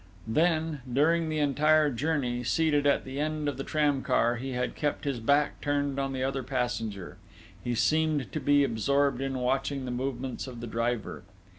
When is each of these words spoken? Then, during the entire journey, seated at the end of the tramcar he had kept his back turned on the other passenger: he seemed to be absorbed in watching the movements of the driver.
Then, 0.27 0.81
during 0.91 1.29
the 1.29 1.37
entire 1.37 1.91
journey, 1.91 2.43
seated 2.43 2.87
at 2.87 3.05
the 3.05 3.19
end 3.19 3.47
of 3.47 3.57
the 3.57 3.63
tramcar 3.63 4.37
he 4.37 4.53
had 4.53 4.73
kept 4.73 5.03
his 5.03 5.19
back 5.19 5.61
turned 5.61 5.99
on 5.99 6.11
the 6.11 6.23
other 6.23 6.41
passenger: 6.41 7.17
he 7.63 7.75
seemed 7.75 8.31
to 8.31 8.39
be 8.39 8.63
absorbed 8.63 9.21
in 9.21 9.37
watching 9.37 9.85
the 9.85 9.91
movements 9.91 10.47
of 10.47 10.59
the 10.59 10.65
driver. 10.65 11.21